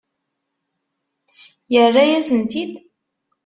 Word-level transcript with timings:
Yerra-yasen-tt-id? 1.73 2.73